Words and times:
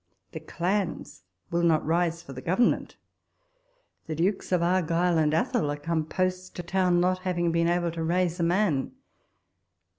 The 0.31 0.39
clans 0.39 1.21
will 1.51 1.61
not 1.61 1.85
rise 1.85 2.23
for 2.23 2.33
the 2.33 2.41
Government: 2.41 2.97
the 4.07 4.15
Dukes 4.15 4.51
of 4.51 4.63
Argyll 4.63 5.19
and 5.19 5.31
Athol 5.31 5.69
are 5.69 5.77
come 5.77 6.05
post 6.05 6.55
to 6.55 6.63
town, 6.63 6.99
not 6.99 7.19
having 7.19 7.51
been 7.51 7.67
able 7.67 7.91
to 7.91 8.03
raise 8.03 8.39
a 8.39 8.43
man. 8.43 8.93